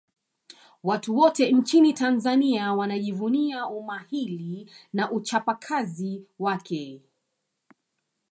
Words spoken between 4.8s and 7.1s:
na uchapakazi wake